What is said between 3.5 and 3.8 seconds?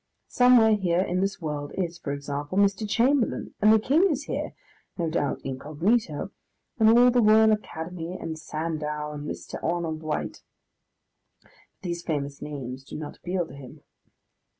and the